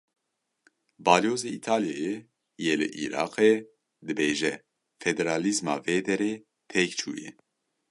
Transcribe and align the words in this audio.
Balyozê 1.05 1.49
Îtalyayê 1.59 2.15
yê 2.63 2.73
li 2.79 2.87
Iraqê 3.03 3.51
dibêje; 4.05 4.53
Federalîzma 5.01 5.75
vê 5.85 5.97
derê 6.07 6.33
têk 6.69 6.91
çûye. 6.99 7.29